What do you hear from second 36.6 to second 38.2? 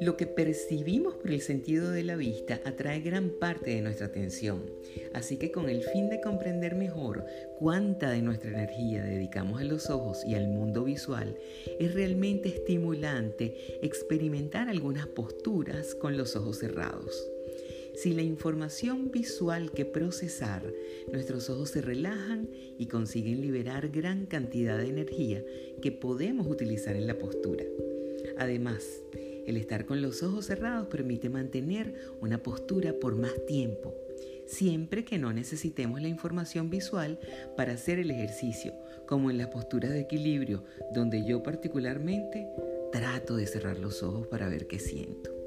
visual para hacer el